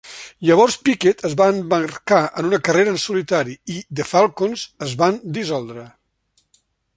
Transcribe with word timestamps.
Llavors 0.49 0.75
Pickett 0.85 1.19
es 1.29 1.33
va 1.41 1.49
embarcar 1.57 2.21
en 2.41 2.47
una 2.51 2.59
carrera 2.69 2.93
en 2.93 2.97
solitari 3.03 3.55
i 3.75 3.77
The 4.01 4.07
Falcons 4.15 4.65
es 4.87 4.97
van 5.03 5.21
dissoldre. 5.39 5.85